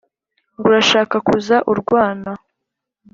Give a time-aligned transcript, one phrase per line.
[0.57, 2.31] Ngo urashaka kuza urwana